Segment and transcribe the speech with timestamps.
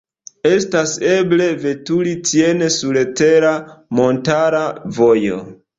[0.51, 3.55] Estas eble veturi tien sur tera
[4.01, 4.69] montara
[5.01, 5.41] vojo.